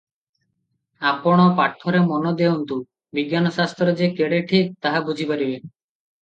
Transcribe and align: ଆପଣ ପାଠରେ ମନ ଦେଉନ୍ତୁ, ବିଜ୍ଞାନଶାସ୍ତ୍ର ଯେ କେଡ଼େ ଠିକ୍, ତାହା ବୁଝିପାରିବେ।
ଆପଣ 1.09 1.43
ପାଠରେ 1.59 2.01
ମନ 2.11 2.31
ଦେଉନ୍ତୁ, 2.39 2.79
ବିଜ୍ଞାନଶାସ୍ତ୍ର 3.19 3.95
ଯେ 4.01 4.11
କେଡ଼େ 4.21 4.41
ଠିକ୍, 4.53 4.73
ତାହା 4.87 5.05
ବୁଝିପାରିବେ। 5.13 5.61